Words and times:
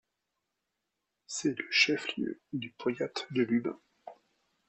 C'est 1.27 1.55
le 1.59 1.65
chef-lieu 1.69 2.41
du 2.53 2.71
powiat 2.71 3.11
de 3.29 3.43
Lubin. 3.43 3.79